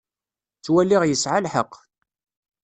Ttwaliɣ 0.57 1.03
yesɛa 1.05 1.39
lḥeqq. 1.45 1.73